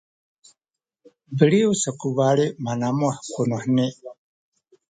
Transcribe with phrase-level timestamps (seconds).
[1.37, 3.87] beliw sa ku bali manamuh kuheni